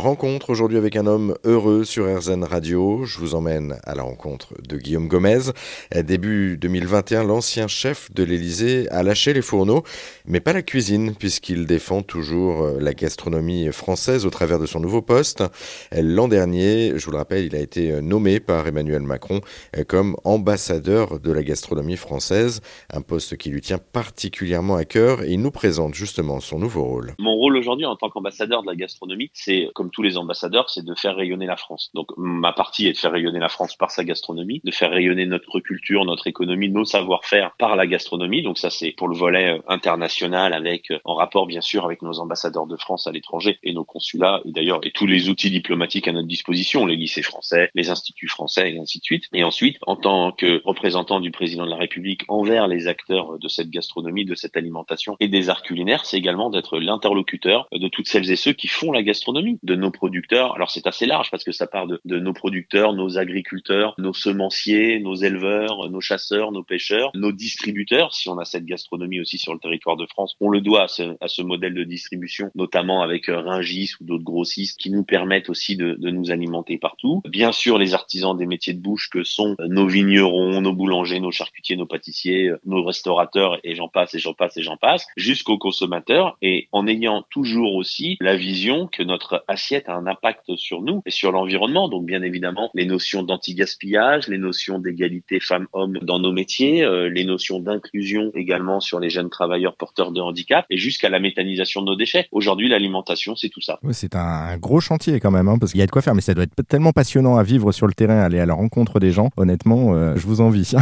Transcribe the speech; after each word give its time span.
Rencontre 0.00 0.48
aujourd'hui 0.48 0.78
avec 0.78 0.96
un 0.96 1.06
homme 1.06 1.34
heureux 1.44 1.84
sur 1.84 2.06
RZN 2.06 2.42
Radio. 2.44 3.04
Je 3.04 3.18
vous 3.18 3.34
emmène 3.34 3.76
à 3.84 3.94
la 3.94 4.02
rencontre 4.02 4.54
de 4.66 4.78
Guillaume 4.78 5.08
Gomez. 5.08 5.52
Début 5.94 6.56
2021, 6.56 7.24
l'ancien 7.24 7.68
chef 7.68 8.10
de 8.14 8.22
l'Élysée 8.22 8.88
a 8.88 9.02
lâché 9.02 9.34
les 9.34 9.42
fourneaux, 9.42 9.82
mais 10.24 10.40
pas 10.40 10.54
la 10.54 10.62
cuisine, 10.62 11.14
puisqu'il 11.14 11.66
défend 11.66 12.00
toujours 12.00 12.62
euh, 12.62 12.78
la 12.80 12.94
gastronomie 12.94 13.70
française 13.72 14.24
au 14.24 14.30
travers 14.30 14.58
de 14.58 14.64
son 14.64 14.80
nouveau 14.80 15.02
poste. 15.02 15.44
L'an 15.92 16.28
dernier, 16.28 16.94
je 16.96 17.04
vous 17.04 17.10
le 17.10 17.18
rappelle, 17.18 17.44
il 17.44 17.54
a 17.54 17.60
été 17.60 18.00
nommé 18.00 18.40
par 18.40 18.66
Emmanuel 18.66 19.02
Macron 19.02 19.42
euh, 19.76 19.84
comme 19.84 20.16
ambassadeur 20.24 21.20
de 21.20 21.30
la 21.30 21.42
gastronomie 21.42 21.98
française, 21.98 22.62
un 22.90 23.02
poste 23.02 23.36
qui 23.36 23.50
lui 23.50 23.60
tient 23.60 23.78
particulièrement 23.78 24.76
à 24.76 24.86
cœur 24.86 25.22
et 25.24 25.32
il 25.32 25.42
nous 25.42 25.50
présente 25.50 25.92
justement 25.92 26.40
son 26.40 26.58
nouveau 26.58 26.84
rôle. 26.84 27.12
Mon 27.18 27.34
rôle 27.34 27.58
aujourd'hui 27.58 27.84
en 27.84 27.96
tant 27.96 28.08
qu'ambassadeur 28.08 28.62
de 28.62 28.66
la 28.66 28.76
gastronomie, 28.76 29.30
c'est 29.34 29.68
comme 29.74 29.89
tous 29.90 30.02
les 30.02 30.16
ambassadeurs, 30.16 30.70
c'est 30.70 30.84
de 30.84 30.94
faire 30.94 31.16
rayonner 31.16 31.46
la 31.46 31.56
France. 31.56 31.90
Donc 31.94 32.08
ma 32.16 32.52
partie 32.52 32.86
est 32.86 32.92
de 32.92 32.98
faire 32.98 33.12
rayonner 33.12 33.38
la 33.38 33.48
France 33.48 33.76
par 33.76 33.90
sa 33.90 34.04
gastronomie, 34.04 34.60
de 34.64 34.70
faire 34.70 34.90
rayonner 34.90 35.26
notre 35.26 35.60
culture, 35.60 36.04
notre 36.04 36.26
économie, 36.26 36.68
nos 36.68 36.84
savoir-faire 36.84 37.52
par 37.58 37.76
la 37.76 37.86
gastronomie. 37.86 38.42
Donc 38.42 38.58
ça 38.58 38.70
c'est 38.70 38.92
pour 38.92 39.08
le 39.08 39.16
volet 39.16 39.58
euh, 39.58 39.62
international 39.68 40.52
avec 40.52 40.90
euh, 40.90 40.98
en 41.04 41.14
rapport 41.14 41.46
bien 41.46 41.60
sûr 41.60 41.84
avec 41.84 42.02
nos 42.02 42.18
ambassadeurs 42.18 42.66
de 42.66 42.76
France 42.76 43.06
à 43.06 43.12
l'étranger 43.12 43.58
et 43.62 43.72
nos 43.72 43.84
consulats 43.84 44.40
et 44.44 44.52
d'ailleurs 44.52 44.80
et 44.82 44.90
tous 44.92 45.06
les 45.06 45.28
outils 45.28 45.50
diplomatiques 45.50 46.08
à 46.08 46.12
notre 46.12 46.28
disposition, 46.28 46.86
les 46.86 46.96
lycées 46.96 47.22
français, 47.22 47.70
les 47.74 47.90
instituts 47.90 48.28
français 48.28 48.72
et 48.72 48.78
ainsi 48.78 48.98
de 48.98 49.04
suite. 49.04 49.24
Et 49.32 49.44
ensuite, 49.44 49.76
en 49.86 49.96
tant 49.96 50.32
que 50.32 50.62
représentant 50.64 51.20
du 51.20 51.30
président 51.30 51.64
de 51.64 51.70
la 51.70 51.76
République 51.76 52.24
envers 52.28 52.68
les 52.68 52.86
acteurs 52.86 53.38
de 53.38 53.48
cette 53.48 53.70
gastronomie, 53.70 54.24
de 54.24 54.34
cette 54.34 54.56
alimentation 54.56 55.16
et 55.20 55.28
des 55.28 55.50
arts 55.50 55.62
culinaires, 55.62 56.04
c'est 56.04 56.18
également 56.18 56.50
d'être 56.50 56.78
l'interlocuteur 56.78 57.68
de 57.72 57.88
toutes 57.88 58.08
celles 58.08 58.30
et 58.30 58.36
ceux 58.36 58.52
qui 58.52 58.68
font 58.68 58.92
la 58.92 59.02
gastronomie, 59.02 59.58
nos 59.80 59.90
producteurs. 59.90 60.54
Alors 60.54 60.70
c'est 60.70 60.86
assez 60.86 61.06
large 61.06 61.30
parce 61.30 61.44
que 61.44 61.52
ça 61.52 61.66
part 61.66 61.86
de, 61.86 62.00
de, 62.04 62.18
nos 62.18 62.32
producteurs, 62.32 62.92
nos 62.92 63.18
agriculteurs, 63.18 63.94
nos 63.98 64.12
semenciers, 64.12 65.00
nos 65.00 65.14
éleveurs, 65.14 65.90
nos 65.90 66.00
chasseurs, 66.00 66.52
nos 66.52 66.62
pêcheurs, 66.62 67.10
nos 67.14 67.32
distributeurs. 67.32 68.14
Si 68.14 68.28
on 68.28 68.38
a 68.38 68.44
cette 68.44 68.64
gastronomie 68.64 69.20
aussi 69.20 69.38
sur 69.38 69.52
le 69.52 69.58
territoire 69.58 69.96
de 69.96 70.06
France, 70.06 70.36
on 70.40 70.48
le 70.48 70.60
doit 70.60 70.84
à 70.84 70.88
ce, 70.88 71.16
à 71.20 71.28
ce 71.28 71.42
modèle 71.42 71.74
de 71.74 71.84
distribution, 71.84 72.50
notamment 72.54 73.02
avec 73.02 73.28
euh, 73.28 73.40
Ringis 73.40 73.92
ou 74.00 74.04
d'autres 74.04 74.24
grossistes 74.24 74.78
qui 74.78 74.90
nous 74.90 75.04
permettent 75.04 75.50
aussi 75.50 75.76
de, 75.76 75.94
de 75.94 76.10
nous 76.10 76.30
alimenter 76.30 76.78
partout. 76.78 77.22
Bien 77.28 77.52
sûr, 77.52 77.78
les 77.78 77.94
artisans 77.94 78.36
des 78.36 78.46
métiers 78.46 78.74
de 78.74 78.80
bouche 78.80 79.08
que 79.10 79.24
sont 79.24 79.56
nos 79.58 79.86
vignerons, 79.86 80.60
nos 80.60 80.72
boulangers, 80.72 81.20
nos 81.20 81.32
charcutiers, 81.32 81.76
nos 81.76 81.86
pâtissiers, 81.86 82.48
euh, 82.48 82.60
nos 82.64 82.84
restaurateurs 82.84 83.58
et 83.64 83.74
j'en 83.74 83.88
passe 83.88 84.14
et 84.14 84.18
j'en 84.18 84.34
passe 84.34 84.56
et 84.56 84.62
j'en 84.62 84.76
passe, 84.76 85.06
jusqu'aux 85.16 85.58
consommateurs 85.58 86.36
et 86.42 86.68
en 86.72 86.86
ayant 86.86 87.24
toujours 87.30 87.74
aussi 87.74 88.16
la 88.20 88.36
vision 88.36 88.86
que 88.86 89.02
notre 89.02 89.44
assiette 89.60 89.88
a 89.88 89.94
un 89.94 90.06
impact 90.06 90.56
sur 90.56 90.80
nous 90.80 91.02
et 91.04 91.10
sur 91.10 91.32
l'environnement. 91.32 91.88
Donc 91.88 92.06
bien 92.06 92.22
évidemment, 92.22 92.70
les 92.74 92.86
notions 92.86 93.22
d'anti-gaspillage, 93.22 94.28
les 94.28 94.38
notions 94.38 94.78
d'égalité 94.78 95.38
femmes-hommes 95.38 95.98
dans 96.00 96.18
nos 96.18 96.32
métiers, 96.32 96.82
euh, 96.82 97.10
les 97.10 97.24
notions 97.24 97.60
d'inclusion 97.60 98.30
également 98.34 98.80
sur 98.80 99.00
les 99.00 99.10
jeunes 99.10 99.28
travailleurs 99.28 99.76
porteurs 99.76 100.12
de 100.12 100.20
handicap 100.20 100.64
et 100.70 100.78
jusqu'à 100.78 101.10
la 101.10 101.20
méthanisation 101.20 101.82
de 101.82 101.86
nos 101.86 101.96
déchets. 101.96 102.26
Aujourd'hui, 102.32 102.68
l'alimentation, 102.68 103.36
c'est 103.36 103.50
tout 103.50 103.60
ça. 103.60 103.78
c'est 103.92 104.14
un 104.16 104.56
gros 104.56 104.80
chantier 104.80 105.20
quand 105.20 105.30
même, 105.30 105.48
hein, 105.48 105.58
parce 105.58 105.72
qu'il 105.72 105.80
y 105.80 105.82
a 105.82 105.86
de 105.86 105.90
quoi 105.90 106.02
faire, 106.02 106.14
mais 106.14 106.22
ça 106.22 106.32
doit 106.32 106.44
être 106.44 106.62
tellement 106.66 106.92
passionnant 106.92 107.36
à 107.36 107.42
vivre 107.42 107.70
sur 107.72 107.86
le 107.86 107.92
terrain, 107.92 108.20
aller 108.20 108.40
à 108.40 108.46
la 108.46 108.54
rencontre 108.54 108.98
des 108.98 109.12
gens. 109.12 109.30
Honnêtement, 109.36 109.94
euh, 109.94 110.14
je 110.16 110.26
vous 110.26 110.40
envie. 110.40 110.72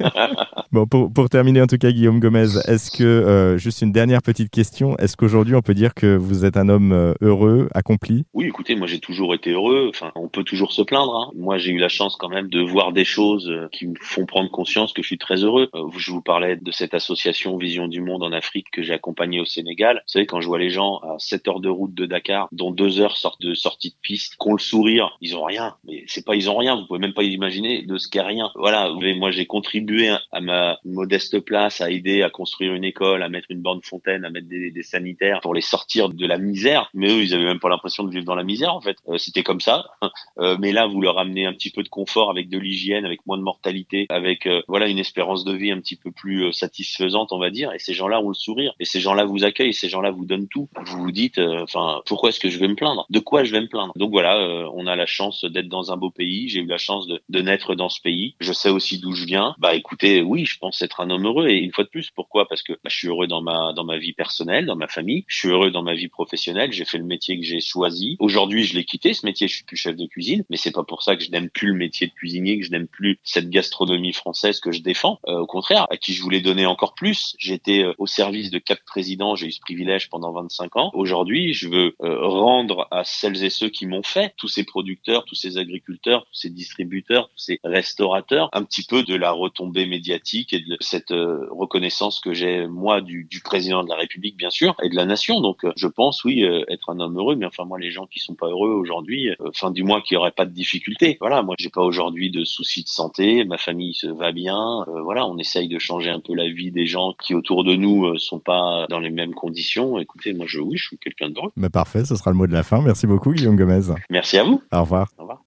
bon, 0.72 0.86
pour, 0.86 1.12
pour, 1.12 1.28
terminer 1.30 1.62
en 1.62 1.66
tout 1.66 1.78
cas, 1.78 1.90
Guillaume 1.90 2.20
Gomez, 2.20 2.58
est-ce 2.66 2.90
que, 2.90 3.04
euh, 3.04 3.56
juste 3.56 3.82
une 3.82 3.92
dernière 3.92 4.22
petite 4.22 4.50
question, 4.50 4.96
est-ce 4.98 5.16
qu'aujourd'hui 5.16 5.54
on 5.54 5.62
peut 5.62 5.74
dire 5.74 5.94
que 5.94 6.16
vous 6.16 6.44
êtes 6.44 6.56
un 6.56 6.68
homme 6.68 6.92
euh, 6.92 7.14
heureux, 7.20 7.68
accompli 7.74 8.09
Oui, 8.32 8.46
écoutez, 8.46 8.74
moi 8.74 8.86
j'ai 8.86 9.00
toujours 9.00 9.34
été 9.34 9.50
heureux, 9.50 9.88
enfin 9.90 10.12
on 10.14 10.28
peut 10.28 10.44
toujours 10.44 10.72
se 10.72 10.82
plaindre. 10.82 11.16
Hein. 11.16 11.32
Moi 11.36 11.58
j'ai 11.58 11.72
eu 11.72 11.78
la 11.78 11.88
chance 11.88 12.16
quand 12.16 12.28
même 12.28 12.48
de 12.48 12.60
voir 12.60 12.92
des 12.92 13.04
choses 13.04 13.48
euh, 13.48 13.68
qui 13.72 13.86
me 13.86 13.94
font 14.00 14.26
prendre 14.26 14.50
conscience 14.50 14.92
que 14.92 15.02
je 15.02 15.08
suis 15.08 15.18
très 15.18 15.44
heureux. 15.44 15.70
Je 15.96 16.10
vous 16.10 16.22
parlais 16.22 16.56
de 16.56 16.70
cette 16.70 16.94
association 16.94 17.56
Vision 17.56 17.88
du 17.88 18.00
Monde 18.00 18.22
en 18.22 18.32
Afrique 18.32 18.70
que 18.72 18.82
j'ai 18.82 18.94
accompagnée 18.94 19.40
au 19.40 19.44
Sénégal. 19.44 19.96
Vous 19.96 20.12
savez, 20.12 20.26
quand 20.26 20.40
je 20.40 20.46
vois 20.46 20.58
les 20.58 20.70
gens 20.70 20.98
à 20.98 21.16
7 21.18 21.48
heures 21.48 21.60
de 21.60 21.68
route 21.68 21.94
de 21.94 22.06
Dakar, 22.06 22.48
dont 22.52 22.70
2 22.70 23.00
heures 23.00 23.16
sortent 23.16 23.40
de 23.40 23.54
sortie 23.54 23.90
de 23.90 23.96
piste, 24.02 24.36
qu'on 24.36 24.52
le 24.52 24.58
sourire, 24.58 25.16
ils 25.20 25.36
ont 25.36 25.44
rien. 25.44 25.76
Mais 25.84 26.04
c'est 26.06 26.24
pas 26.24 26.36
ils 26.36 26.50
ont 26.50 26.56
rien, 26.56 26.76
vous 26.76 26.86
pouvez 26.86 27.00
même 27.00 27.14
pas 27.14 27.22
imaginer 27.22 27.82
de 27.82 27.98
ce 27.98 28.08
qu'est 28.08 28.20
rien. 28.20 28.50
Voilà, 28.54 28.90
moi 29.16 29.30
j'ai 29.30 29.46
contribué 29.46 30.10
à 30.32 30.40
ma 30.40 30.78
modeste 30.84 31.40
place 31.40 31.80
à 31.80 31.90
aider 31.90 32.22
à 32.22 32.30
construire 32.30 32.74
une 32.74 32.84
école, 32.84 33.22
à 33.22 33.28
mettre 33.28 33.50
une 33.50 33.60
borne 33.60 33.80
fontaine, 33.82 34.24
à 34.24 34.30
mettre 34.30 34.48
des, 34.48 34.70
des 34.70 34.82
sanitaires 34.82 35.40
pour 35.42 35.54
les 35.54 35.60
sortir 35.60 36.08
de 36.08 36.26
la 36.26 36.38
misère. 36.38 36.90
Mais 36.94 37.08
eux, 37.08 37.22
ils 37.22 37.34
avaient 37.34 37.44
même 37.44 37.60
pas 37.60 37.68
l'impression 37.68 37.99
de 38.04 38.10
vivre 38.10 38.24
dans 38.24 38.34
la 38.34 38.44
misère 38.44 38.74
en 38.74 38.80
fait. 38.80 38.96
Euh, 39.08 39.18
C'était 39.18 39.42
comme 39.42 39.60
ça. 39.60 39.86
Euh, 40.38 40.56
mais 40.58 40.72
là, 40.72 40.86
vous 40.86 41.02
leur 41.02 41.18
amenez 41.18 41.44
un 41.44 41.52
petit 41.52 41.70
peu 41.70 41.82
de 41.82 41.88
confort 41.88 42.30
avec 42.30 42.48
de 42.48 42.56
l'hygiène, 42.58 43.04
avec 43.04 43.26
moins 43.26 43.36
de 43.36 43.42
mortalité, 43.42 44.06
avec 44.08 44.46
euh, 44.46 44.62
voilà 44.68 44.88
une 44.88 44.98
espérance 44.98 45.44
de 45.44 45.52
vie 45.52 45.70
un 45.70 45.80
petit 45.80 45.96
peu 45.96 46.10
plus 46.12 46.44
euh, 46.44 46.52
satisfaisante, 46.52 47.32
on 47.32 47.38
va 47.38 47.50
dire. 47.50 47.72
Et 47.74 47.78
ces 47.78 47.92
gens-là 47.92 48.20
ont 48.20 48.28
le 48.28 48.34
sourire. 48.34 48.72
Et 48.80 48.84
ces 48.86 49.00
gens-là 49.00 49.24
vous 49.24 49.44
accueillent. 49.44 49.74
Ces 49.74 49.88
gens-là 49.90 50.12
vous 50.12 50.24
donnent 50.24 50.48
tout. 50.48 50.68
Vous 50.86 50.98
vous 51.02 51.12
dites, 51.12 51.38
euh, 51.38 51.62
enfin, 51.62 52.00
pourquoi 52.06 52.30
est-ce 52.30 52.40
que 52.40 52.48
je 52.48 52.58
vais 52.58 52.68
me 52.68 52.74
plaindre? 52.74 53.06
De 53.10 53.18
quoi 53.18 53.44
je 53.44 53.52
vais 53.52 53.60
me 53.60 53.68
plaindre? 53.68 53.92
Donc 53.96 54.10
voilà, 54.12 54.38
on 54.74 54.86
a 54.86 54.96
la 54.96 55.06
chance 55.06 55.44
d'être 55.44 55.68
dans 55.68 55.92
un 55.92 55.96
beau 55.96 56.10
pays. 56.10 56.48
J'ai 56.48 56.60
eu 56.60 56.66
la 56.66 56.78
chance 56.78 57.06
de, 57.06 57.20
de 57.28 57.40
naître 57.42 57.74
dans 57.74 57.88
ce 57.90 58.00
pays. 58.00 58.34
Je 58.40 58.52
sais 58.52 58.70
aussi 58.70 58.98
d'où 58.98 59.12
je 59.12 59.26
viens. 59.26 59.54
Bah 59.58 59.74
écoutez, 59.74 60.22
oui, 60.22 60.46
je 60.46 60.58
pense 60.58 60.80
être 60.80 61.00
un 61.00 61.10
homme 61.10 61.26
heureux. 61.26 61.48
Et 61.48 61.58
une 61.58 61.72
fois 61.72 61.84
de 61.84 61.90
plus, 61.90 62.10
pourquoi? 62.10 62.48
Parce 62.48 62.62
que 62.62 62.72
bah, 62.72 62.88
je 62.88 62.96
suis 62.96 63.08
heureux 63.08 63.26
dans 63.26 63.42
ma 63.42 63.72
dans 63.74 63.84
ma 63.84 63.98
vie 63.98 64.12
personnelle, 64.12 64.64
dans 64.66 64.76
ma 64.76 64.88
famille. 64.88 65.24
Je 65.26 65.36
suis 65.38 65.48
heureux 65.48 65.70
dans 65.70 65.82
ma 65.82 65.94
vie 65.94 66.08
professionnelle. 66.08 66.72
J'ai 66.72 66.84
fait 66.84 66.98
le 66.98 67.04
métier 67.04 67.38
que 67.38 67.44
j'ai 67.44 67.60
choisi. 67.60 67.89
Aujourd'hui, 68.18 68.64
je 68.64 68.74
l'ai 68.74 68.84
quitté 68.84 69.14
ce 69.14 69.26
métier. 69.26 69.48
Je 69.48 69.56
suis 69.56 69.64
plus 69.64 69.76
chef 69.76 69.96
de 69.96 70.06
cuisine, 70.06 70.44
mais 70.50 70.56
c'est 70.56 70.70
pas 70.70 70.84
pour 70.84 71.02
ça 71.02 71.16
que 71.16 71.22
je 71.22 71.30
n'aime 71.30 71.50
plus 71.50 71.68
le 71.68 71.74
métier 71.74 72.06
de 72.06 72.12
cuisinier, 72.12 72.58
que 72.58 72.66
je 72.66 72.70
n'aime 72.70 72.88
plus 72.88 73.18
cette 73.22 73.50
gastronomie 73.50 74.12
française 74.12 74.60
que 74.60 74.72
je 74.72 74.82
défends. 74.82 75.20
Euh, 75.28 75.40
au 75.40 75.46
contraire, 75.46 75.86
à 75.90 75.96
qui 75.96 76.12
je 76.12 76.22
voulais 76.22 76.40
donner 76.40 76.66
encore 76.66 76.94
plus. 76.94 77.34
J'étais 77.38 77.82
euh, 77.82 77.92
au 77.98 78.06
service 78.06 78.50
de 78.50 78.58
quatre 78.58 78.84
présidents. 78.84 79.36
J'ai 79.36 79.46
eu 79.46 79.52
ce 79.52 79.60
privilège 79.60 80.08
pendant 80.10 80.32
25 80.32 80.76
ans. 80.76 80.90
Aujourd'hui, 80.94 81.52
je 81.52 81.68
veux 81.68 81.94
euh, 82.02 82.26
rendre 82.26 82.88
à 82.90 83.04
celles 83.04 83.44
et 83.44 83.50
ceux 83.50 83.68
qui 83.68 83.86
m'ont 83.86 84.02
fait, 84.02 84.34
tous 84.36 84.48
ces 84.48 84.64
producteurs, 84.64 85.24
tous 85.24 85.34
ces 85.34 85.58
agriculteurs, 85.58 86.24
tous 86.26 86.40
ces 86.40 86.50
distributeurs, 86.50 87.28
tous 87.30 87.38
ces 87.38 87.60
restaurateurs, 87.64 88.48
un 88.52 88.62
petit 88.62 88.84
peu 88.84 89.02
de 89.02 89.14
la 89.14 89.32
retombée 89.32 89.86
médiatique 89.86 90.52
et 90.52 90.60
de 90.60 90.76
cette 90.80 91.10
euh, 91.10 91.46
reconnaissance 91.50 92.20
que 92.20 92.32
j'ai 92.32 92.66
moi 92.66 93.00
du, 93.00 93.24
du, 93.24 93.40
président 93.40 93.82
de 93.82 93.88
la 93.88 93.96
République 93.96 94.36
bien 94.36 94.50
sûr 94.50 94.76
et 94.82 94.88
de 94.88 94.96
la 94.96 95.04
nation. 95.04 95.40
Donc 95.40 95.64
euh, 95.64 95.72
je 95.76 95.86
pense 95.86 96.24
oui 96.24 96.44
euh, 96.44 96.64
être 96.68 96.90
un 96.90 97.00
homme 97.00 97.18
heureux, 97.18 97.36
mais 97.36 97.46
enfin 97.46 97.64
moi 97.64 97.78
les 97.80 97.90
gens 97.90 98.06
qui 98.06 98.18
sont 98.18 98.34
pas 98.34 98.46
heureux 98.46 98.70
aujourd'hui, 98.70 99.30
enfin 99.46 99.70
du 99.70 99.82
moins 99.82 100.00
qui 100.00 100.16
auraient 100.16 100.30
pas 100.30 100.46
de 100.46 100.52
difficultés. 100.52 101.16
Voilà, 101.20 101.42
moi 101.42 101.54
j'ai 101.58 101.70
pas 101.70 101.82
aujourd'hui 101.82 102.30
de 102.30 102.44
soucis 102.44 102.84
de 102.84 102.88
santé, 102.88 103.44
ma 103.44 103.58
famille 103.58 103.94
se 103.94 104.06
va 104.06 104.32
bien. 104.32 104.84
voilà, 105.04 105.26
on 105.26 105.38
essaye 105.38 105.68
de 105.68 105.78
changer 105.78 106.10
un 106.10 106.20
peu 106.20 106.34
la 106.34 106.48
vie 106.48 106.70
des 106.70 106.86
gens 106.86 107.14
qui 107.22 107.34
autour 107.34 107.64
de 107.64 107.74
nous 107.74 108.16
sont 108.18 108.40
pas 108.40 108.86
dans 108.88 109.00
les 109.00 109.10
mêmes 109.10 109.34
conditions. 109.34 109.98
Écoutez, 109.98 110.32
moi 110.32 110.46
je 110.48 110.60
oui, 110.60 110.76
je 110.76 110.86
suis 110.86 110.98
quelqu'un 110.98 111.30
d'heureux. 111.30 111.50
Mais 111.56 111.70
parfait, 111.70 112.04
ce 112.04 112.16
sera 112.16 112.30
le 112.30 112.36
mot 112.36 112.46
de 112.46 112.52
la 112.52 112.62
fin. 112.62 112.82
Merci 112.82 113.06
beaucoup 113.06 113.32
Guillaume 113.32 113.56
Gomez. 113.56 113.94
Merci 114.10 114.38
à 114.38 114.44
vous. 114.44 114.62
Au 114.72 114.80
revoir. 114.80 115.08
Au 115.18 115.22
revoir. 115.22 115.38